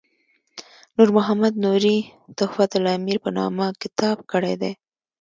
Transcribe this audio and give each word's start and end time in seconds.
نور 0.95 1.09
محمد 1.17 1.53
نوري 1.65 1.97
تحفة 2.39 2.71
الامیر 2.79 3.17
په 3.23 3.29
نامه 3.37 3.65
کتاب 3.81 4.17
کړی 4.31 4.53
دی. 4.61 4.71